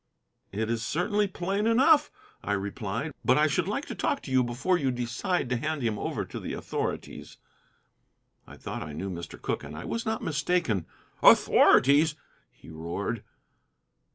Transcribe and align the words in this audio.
"It 0.51 0.67
is 0.71 0.81
certainly 0.83 1.27
plain 1.27 1.67
enough," 1.67 2.09
I 2.43 2.53
replied, 2.53 3.11
"but 3.23 3.37
I 3.37 3.45
should 3.45 3.67
like 3.67 3.85
to 3.85 3.93
talk 3.93 4.23
to 4.23 4.31
you 4.31 4.43
before 4.43 4.75
you 4.75 4.89
decide 4.89 5.47
to 5.51 5.57
hand 5.57 5.83
him 5.83 5.99
over 5.99 6.25
to 6.25 6.39
the 6.39 6.53
authorities." 6.53 7.37
I 8.47 8.57
thought 8.57 8.81
I 8.81 8.93
knew 8.93 9.11
Mr. 9.11 9.39
Cooke, 9.39 9.63
and 9.63 9.77
I 9.77 9.85
was 9.85 10.03
not 10.03 10.23
mistaken. 10.23 10.87
"Authorities!" 11.21 12.15
he 12.51 12.71
roared. 12.71 13.23